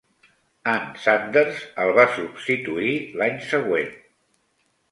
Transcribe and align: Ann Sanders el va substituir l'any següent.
Ann 0.71 0.87
Sanders 1.01 1.59
el 1.85 1.93
va 1.99 2.07
substituir 2.15 2.91
l'any 3.21 3.39
següent. 3.53 3.95